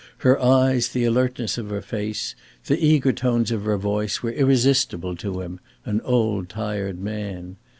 Her 0.17 0.41
eyes, 0.41 0.87
the 0.89 1.05
alertness 1.05 1.59
of 1.59 1.69
her 1.69 1.83
face, 1.83 2.33
the 2.65 2.83
eager 2.83 3.11
tones 3.13 3.51
of 3.51 3.65
her 3.65 3.77
voice, 3.77 4.23
were 4.23 4.31
irresistible 4.31 5.15
to 5.17 5.41
him, 5.41 5.59
an 5.85 6.01
old 6.01 6.49
tired 6.49 6.99
man. 6.99 7.57